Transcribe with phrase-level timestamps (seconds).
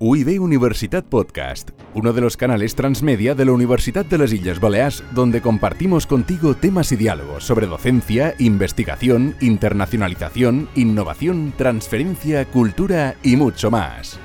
[0.00, 5.02] UIB Universitat Podcast, uno de los canales transmedia de la Universidad de las Islas Baleares,
[5.12, 13.72] donde compartimos contigo temas y diálogos sobre docencia, investigación, internacionalización, innovación, transferencia, cultura y mucho
[13.72, 14.20] más.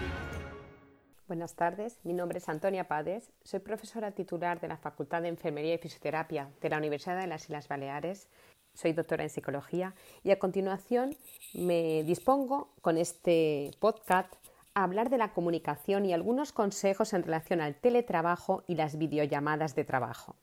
[1.28, 5.74] Buenas tardes, mi nombre es Antonia Pades, soy profesora titular de la Facultad de Enfermería
[5.74, 8.28] y Fisioterapia de la Universidad de las Islas Baleares,
[8.76, 11.16] soy doctora en psicología y a continuación
[11.56, 14.36] me dispongo con este podcast
[14.76, 19.84] hablar de la comunicación y algunos consejos en relación al teletrabajo y las videollamadas de
[19.84, 20.36] trabajo.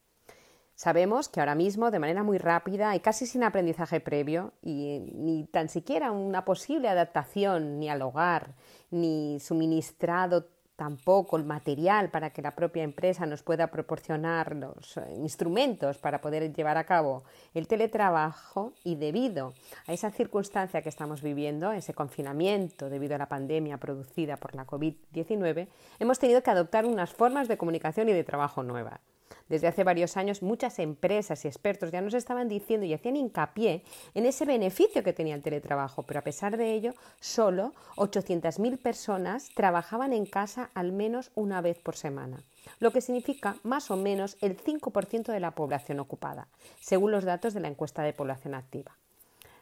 [0.75, 5.45] Sabemos que ahora mismo, de manera muy rápida y casi sin aprendizaje previo, y ni
[5.45, 8.55] tan siquiera una posible adaptación ni al hogar,
[8.91, 10.49] ni suministrado
[10.81, 16.23] tampoco el material para que la propia empresa nos pueda proporcionar los eh, instrumentos para
[16.23, 17.23] poder llevar a cabo
[17.53, 19.53] el teletrabajo y debido
[19.87, 24.67] a esa circunstancia que estamos viviendo, ese confinamiento debido a la pandemia producida por la
[24.67, 29.10] COVID-19, hemos tenido que adoptar unas formas de comunicación y de trabajo nuevas.
[29.51, 33.83] Desde hace varios años muchas empresas y expertos ya nos estaban diciendo y hacían hincapié
[34.15, 39.51] en ese beneficio que tenía el teletrabajo, pero a pesar de ello, solo 800.000 personas
[39.57, 42.45] trabajaban en casa al menos una vez por semana,
[42.79, 46.47] lo que significa más o menos el 5% de la población ocupada,
[46.81, 48.97] según los datos de la encuesta de población activa.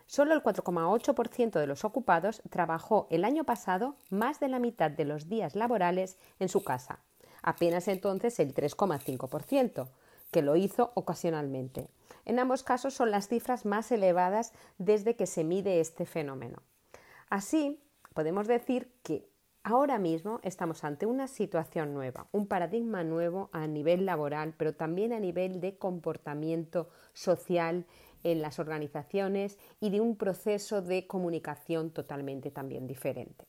[0.05, 5.05] Solo el 4,8% de los ocupados trabajó el año pasado más de la mitad de
[5.05, 6.99] los días laborales en su casa,
[7.49, 9.87] apenas entonces el 3,5%,
[10.29, 11.89] que lo hizo ocasionalmente.
[12.25, 16.61] En ambos casos son las cifras más elevadas desde que se mide este fenómeno.
[17.27, 17.81] Así,
[18.13, 19.27] podemos decir que
[19.63, 25.11] ahora mismo estamos ante una situación nueva, un paradigma nuevo a nivel laboral, pero también
[25.11, 27.87] a nivel de comportamiento social
[28.23, 33.47] en las organizaciones y de un proceso de comunicación totalmente también diferente.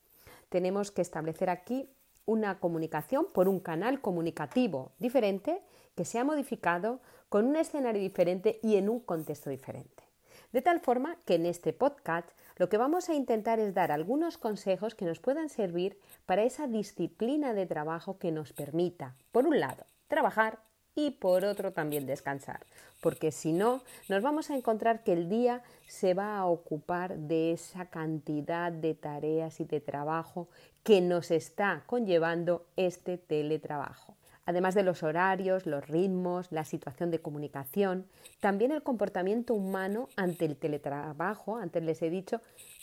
[0.48, 1.90] Tenemos que establecer aquí
[2.26, 5.62] una comunicación por un canal comunicativo diferente
[5.94, 10.04] que se ha modificado con un escenario diferente y en un contexto diferente.
[10.52, 14.36] De tal forma que en este podcast lo que vamos a intentar es dar algunos
[14.36, 19.60] consejos que nos puedan servir para esa disciplina de trabajo que nos permita, por un
[19.60, 20.58] lado, trabajar
[21.06, 22.60] y por otro también descansar,
[23.00, 27.52] porque si no, nos vamos a encontrar que el día se va a ocupar de
[27.52, 30.48] esa cantidad de tareas y de trabajo
[30.82, 34.16] que nos está conllevando este teletrabajo.
[34.46, 38.06] Además de los horarios, los ritmos, la situación de comunicación,
[38.40, 42.40] también el comportamiento humano ante el teletrabajo, antes les he dicho,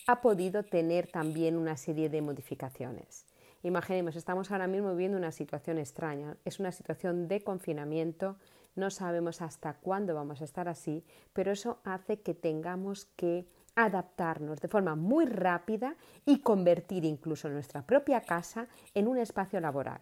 [0.07, 3.25] ha podido tener también una serie de modificaciones.
[3.67, 8.37] Imaginemos, estamos ahora mismo viviendo una situación extraña, es una situación de confinamiento,
[8.75, 13.45] no sabemos hasta cuándo vamos a estar así, pero eso hace que tengamos que
[13.75, 19.99] adaptarnos de forma muy rápida y convertir incluso nuestra propia casa en un espacio laboral.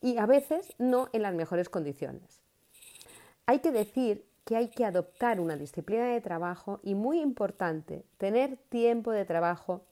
[0.00, 2.42] Y a veces no en las mejores condiciones.
[3.46, 8.56] Hay que decir que hay que adoptar una disciplina de trabajo y muy importante, tener
[8.68, 9.84] tiempo de trabajo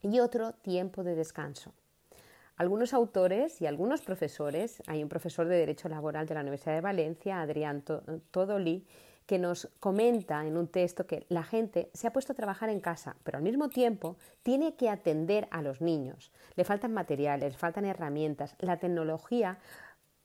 [0.00, 1.72] y otro tiempo de descanso.
[2.60, 6.82] Algunos autores y algunos profesores, hay un profesor de Derecho Laboral de la Universidad de
[6.82, 7.82] Valencia, Adrián
[8.30, 8.86] Todoli,
[9.24, 12.80] que nos comenta en un texto que la gente se ha puesto a trabajar en
[12.80, 16.32] casa, pero al mismo tiempo tiene que atender a los niños.
[16.54, 19.56] Le faltan materiales, faltan herramientas, la tecnología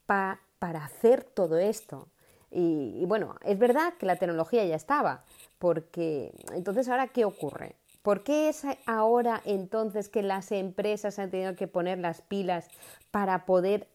[0.06, 2.10] para hacer todo esto.
[2.52, 5.24] Y bueno, es verdad que la tecnología ya estaba,
[5.58, 7.78] porque entonces ahora, ¿qué ocurre?
[8.06, 12.68] ¿Por qué es ahora entonces que las empresas han tenido que poner las pilas
[13.10, 13.88] para poder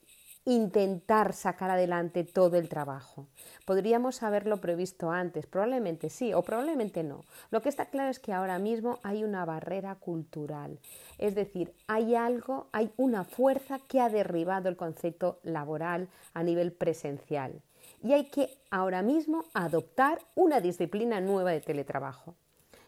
[0.45, 3.29] intentar sacar adelante todo el trabajo.
[3.65, 7.25] Podríamos haberlo previsto antes, probablemente sí o probablemente no.
[7.53, 10.81] Lo que está claro es que ahora mismo hay una barrera cultural,
[11.19, 16.73] es decir, hay algo, hay una fuerza que ha derribado el concepto laboral a nivel
[16.73, 17.63] presencial
[18.03, 22.35] y hay que ahora mismo adoptar una disciplina nueva de teletrabajo.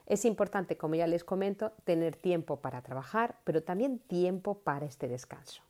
[0.05, 5.07] Es importante, como ya les comento, tener tiempo para trabajar, pero también tiempo para este
[5.07, 5.61] descanso.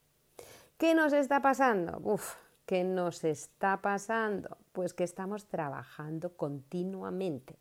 [0.77, 1.99] ¿Qué nos está pasando?
[2.03, 2.35] Uf,
[2.65, 4.57] ¿qué nos está pasando?
[4.71, 7.57] Pues que estamos trabajando continuamente.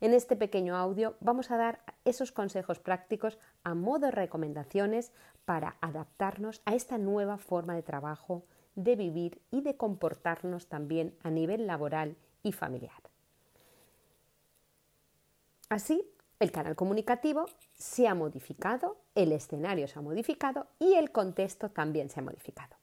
[0.00, 5.12] En este pequeño audio vamos a dar esos consejos prácticos a modo de recomendaciones
[5.44, 8.44] para adaptarnos a esta nueva forma de trabajo,
[8.74, 13.09] de vivir y de comportarnos también a nivel laboral y familiar.
[15.70, 16.04] Así,
[16.40, 22.10] el canal comunicativo se ha modificado, el escenario se ha modificado y el contexto también
[22.10, 22.74] se ha modificado.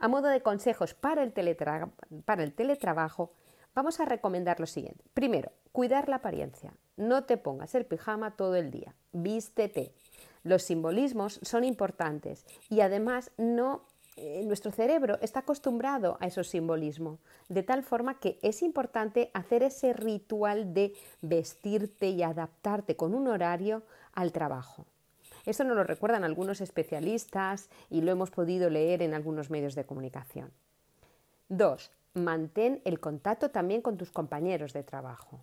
[0.00, 3.30] A modo de consejos para el, teletrabajo,
[3.76, 5.04] vamos a recomendar lo siguiente.
[5.14, 6.74] Primero, cuidar la apariencia.
[6.96, 8.96] No te pongas el pijama todo el día.
[9.12, 9.94] Vístete.
[10.42, 13.84] Los simbolismos son importantes y además no
[14.16, 17.18] eh, nuestro cerebro está acostumbrado a esos simbolismos,
[17.48, 23.28] de tal forma que es importante hacer ese ritual de vestirte y adaptarte con un
[23.28, 23.82] horario
[24.12, 24.84] al trabajo.
[25.46, 29.84] Esto nos lo recuerdan algunos especialistas y lo hemos podido leer en algunos medios de
[29.84, 30.52] comunicación.
[31.48, 31.90] 2.
[32.14, 35.40] Mantén el contacto también con tus compañeros de trabajo.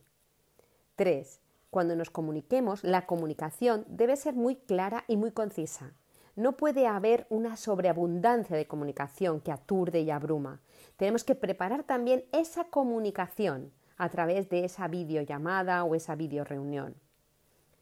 [0.96, 1.40] 3.
[1.70, 5.94] Cuando nos comuniquemos, la comunicación debe ser muy clara y muy concisa.
[6.40, 10.62] No puede haber una sobreabundancia de comunicación que aturde y abruma.
[10.96, 16.96] Tenemos que preparar también esa comunicación a través de esa videollamada o esa videoreunión.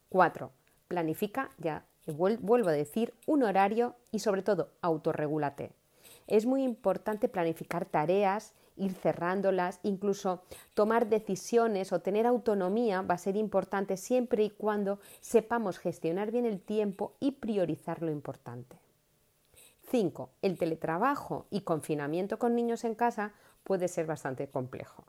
[0.09, 0.51] 4.
[0.88, 5.74] Planifica, ya vuelvo a decir, un horario y sobre todo autorregúlate.
[6.25, 10.44] Es muy importante planificar tareas ir cerrándolas, incluso
[10.74, 16.45] tomar decisiones o tener autonomía va a ser importante siempre y cuando sepamos gestionar bien
[16.45, 18.77] el tiempo y priorizar lo importante.
[19.89, 20.29] 5.
[20.41, 23.33] El teletrabajo y confinamiento con niños en casa
[23.63, 25.03] puede ser bastante complejo.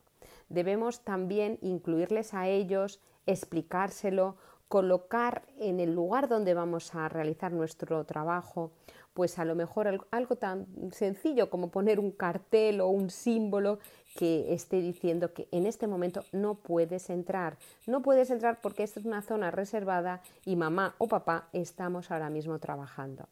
[0.49, 4.37] Debemos también incluirles a ellos, explicárselo,
[4.69, 8.71] colocar en el lugar donde vamos a realizar nuestro trabajo
[9.19, 13.81] pues a lo mejor algo tan sencillo como poner un cartel o un símbolo
[14.17, 17.59] que esté diciendo que en este momento no puedes entrar.
[17.89, 22.31] No puedes entrar porque esta es una zona reservada y mamá o papá estamos ahora
[22.31, 23.29] mismo trabajando.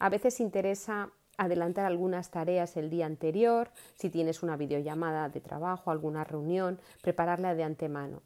[0.00, 5.92] A veces interesa adelantar algunas tareas el día anterior, si tienes una videollamada de trabajo,
[5.92, 8.20] alguna reunión, prepararla de antemano.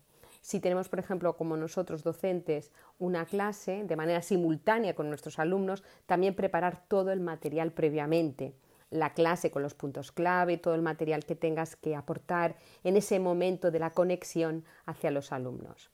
[0.45, 5.83] Si tenemos, por ejemplo, como nosotros docentes, una clase de manera simultánea con nuestros alumnos,
[6.05, 8.55] también preparar todo el material previamente
[8.91, 13.21] la clase con los puntos clave, todo el material que tengas que aportar en ese
[13.21, 15.91] momento de la conexión hacia los alumnos.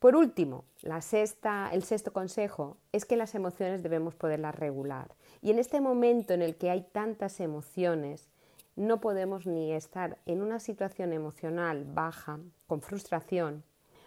[0.00, 5.14] Por último, la sexta, el sexto consejo es que las emociones debemos poderlas regular.
[5.40, 8.28] Y en este momento en el que hay tantas emociones,
[8.76, 13.64] no podemos ni estar en una situación emocional baja, con frustración,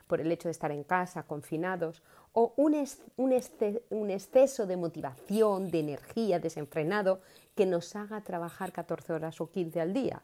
[0.07, 2.01] por el hecho de estar en casa, confinados,
[2.33, 2.75] o un,
[3.17, 7.21] un, exceso de motivación, de energía desenfrenado
[7.55, 10.21] que nos haga trabajar 14 horas o 15 al día.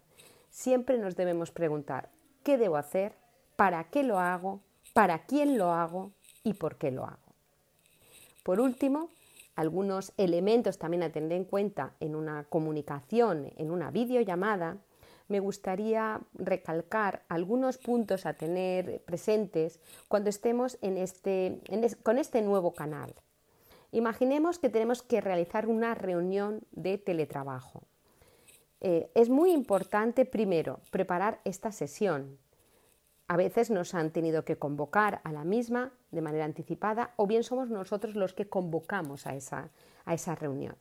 [0.49, 2.09] Siempre nos debemos preguntar,
[2.43, 3.15] ¿qué debo hacer?
[3.55, 4.59] ¿Para qué lo hago?
[4.93, 6.11] ¿Para quién lo hago?
[6.43, 7.17] ¿Y por qué lo hago?
[8.43, 9.09] Por último,
[9.55, 14.77] algunos elementos también a tener en cuenta en una comunicación, en una videollamada,
[15.27, 21.59] me gustaría recalcar algunos puntos a tener presentes cuando estemos en este,
[22.03, 23.15] con este nuevo canal.
[23.91, 27.83] Imaginemos que tenemos que realizar una reunión de teletrabajo.
[28.81, 32.37] Eh, es muy importante primero preparar esta sesión,
[33.27, 37.43] a veces nos han tenido que convocar a la misma de manera anticipada o bien
[37.43, 39.69] somos nosotros los que convocamos a esa,
[40.05, 40.75] a esa reunión.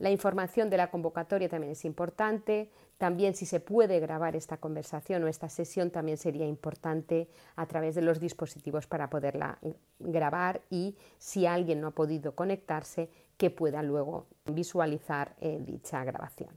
[0.00, 2.70] La información de la convocatoria también es importante.
[2.96, 7.94] También si se puede grabar esta conversación o esta sesión también sería importante a través
[7.94, 9.58] de los dispositivos para poderla
[9.98, 16.50] grabar y si alguien no ha podido conectarse que pueda luego visualizar eh, dicha grabación.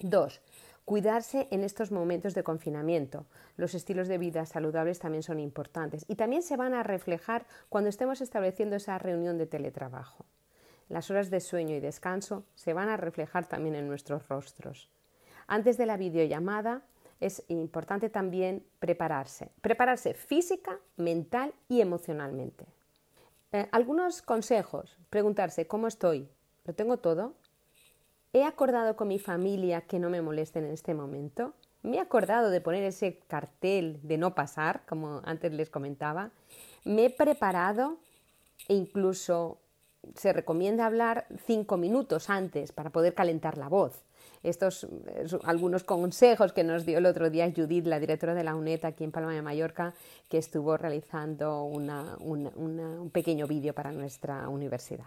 [0.00, 0.42] Dos,
[0.86, 3.26] Cuidarse en estos momentos de confinamiento.
[3.56, 7.90] Los estilos de vida saludables también son importantes y también se van a reflejar cuando
[7.90, 10.26] estemos estableciendo esa reunión de teletrabajo.
[10.88, 14.88] Las horas de sueño y descanso se van a reflejar también en nuestros rostros.
[15.48, 16.82] Antes de la videollamada
[17.18, 22.64] es importante también prepararse, prepararse física, mental y emocionalmente.
[23.50, 26.28] Eh, algunos consejos, preguntarse ¿cómo estoy?
[26.64, 27.34] ¿Lo tengo todo?
[28.36, 31.54] ¿He acordado con mi familia que no me molesten en este momento?
[31.82, 36.32] ¿Me he acordado de poner ese cartel de no pasar, como antes les comentaba?
[36.84, 37.96] ¿Me he preparado
[38.68, 39.56] e incluso
[40.14, 44.04] se recomienda hablar cinco minutos antes para poder calentar la voz?
[44.42, 44.86] Estos
[45.24, 48.84] son algunos consejos que nos dio el otro día Judith, la directora de la UNED
[48.84, 49.94] aquí en Palma de Mallorca,
[50.28, 55.06] que estuvo realizando un pequeño vídeo para nuestra universidad.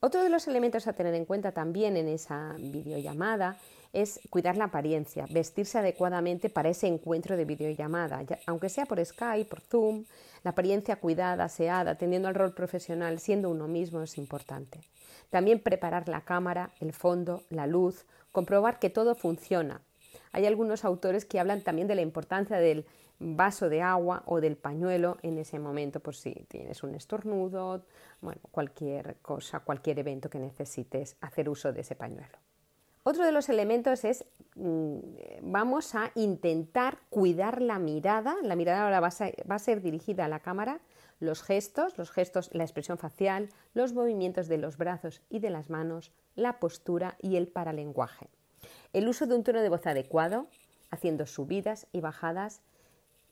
[0.00, 3.56] Otro de los elementos a tener en cuenta también en esa videollamada
[3.92, 9.50] es cuidar la apariencia, vestirse adecuadamente para ese encuentro de videollamada, aunque sea por Skype,
[9.50, 10.04] por Zoom,
[10.44, 14.80] la apariencia cuidada, aseada, atendiendo al rol profesional, siendo uno mismo es importante.
[15.30, 19.80] También preparar la cámara, el fondo, la luz, comprobar que todo funciona.
[20.30, 22.86] Hay algunos autores que hablan también de la importancia del
[23.20, 27.84] vaso de agua o del pañuelo en ese momento, por si tienes un estornudo,
[28.20, 32.38] bueno, cualquier cosa, cualquier evento que necesites hacer uso de ese pañuelo.
[33.10, 34.98] Otro de los elementos es, mm,
[35.40, 40.40] vamos a intentar cuidar la mirada, la mirada ahora va a, ser, dirigida a la
[40.40, 40.80] cámara,
[41.18, 45.70] los gestos, los gestos, la expresión facial, los movimientos de los brazos y de las
[45.70, 48.28] manos, la postura y el paralenguaje.
[48.92, 50.46] El uso de un tono de voz adecuado,
[50.90, 52.60] haciendo subidas y bajadas,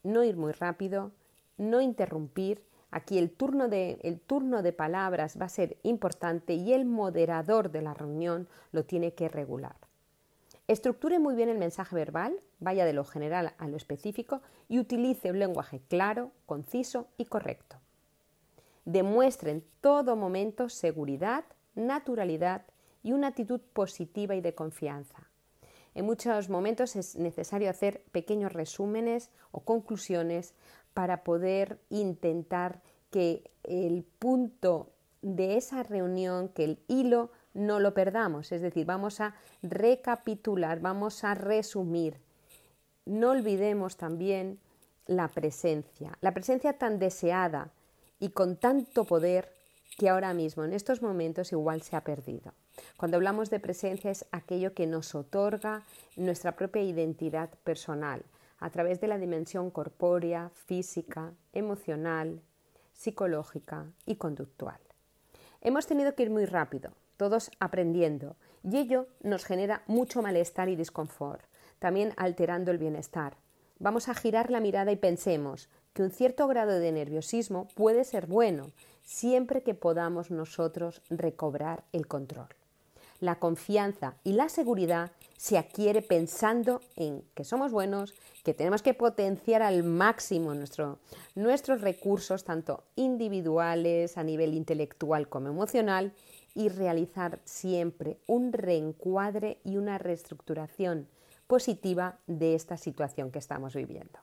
[0.07, 1.13] no ir muy rápido,
[1.59, 2.63] no interrumpir.
[2.91, 7.71] Aquí el turno, de, el turno de palabras va a ser importante y el moderador
[7.71, 9.77] de la reunión lo tiene que regular.
[10.69, 15.31] Estructure muy bien el mensaje verbal, vaya de lo general a lo específico y utilice
[15.31, 17.77] un lenguaje claro, conciso y correcto.
[18.85, 21.45] Demuestre en todo momento seguridad,
[21.75, 22.63] naturalidad
[23.03, 25.29] y una actitud positiva y de confianza.
[25.97, 30.53] En muchos momentos es necesario hacer pequeños resúmenes o conclusiones
[30.93, 38.53] para poder intentar que el punto de esa reunión, que el hilo no lo perdamos.
[38.53, 42.21] Es decir, vamos a recapitular, vamos a resumir.
[43.07, 44.61] No olvidemos también
[45.07, 47.71] la presencia, la presencia tan deseada
[48.21, 49.51] y con tanto poder
[49.97, 52.53] que ahora mismo, en estos momentos, igual se ha perdido.
[52.97, 55.85] Cuando hablamos de presencia es aquello que nos otorga
[56.17, 58.23] nuestra propia identidad personal
[58.59, 62.41] a través de la dimensión corpórea, física, emocional,
[62.93, 64.81] psicológica y conductual.
[65.61, 70.77] Hemos tenido que ir muy rápido, todos aprendiendo, y ello nos genera mucho malestar y
[70.77, 71.43] disconfort,
[71.79, 73.37] también alterando el bienestar.
[73.79, 78.27] Vamos a girar la mirada y pensemos que un cierto grado de nerviosismo puede ser
[78.27, 78.71] bueno,
[79.03, 82.49] siempre que podamos nosotros recobrar el control.
[83.21, 88.95] La confianza y la seguridad se adquiere pensando en que somos buenos, que tenemos que
[88.95, 90.55] potenciar al máximo
[91.35, 96.13] nuestros recursos, tanto individuales, a nivel intelectual como emocional,
[96.55, 101.07] y realizar siempre un reencuadre y una reestructuración
[101.47, 104.19] positiva de esta situación que estamos viviendo.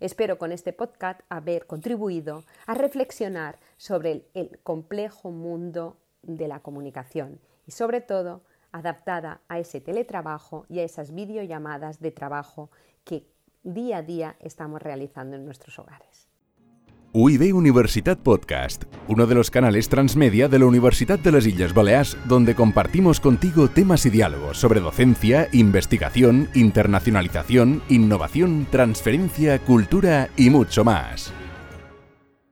[0.00, 7.40] Espero con este podcast haber contribuido a reflexionar sobre el, complejo mundo de la comunicación
[7.68, 12.70] y sobre todo adaptada a ese teletrabajo y a esas videollamadas de trabajo
[13.04, 13.26] que
[13.62, 16.28] día a día estamos realizando en nuestros hogares.
[17.12, 22.16] UIB Universitat Podcast, uno de los canales transmedia de la Universidad de las Islas Baleares,
[22.26, 30.84] donde compartimos contigo temas y diálogos sobre docencia, investigación, internacionalización, innovación, transferencia, cultura y mucho
[30.84, 31.32] más.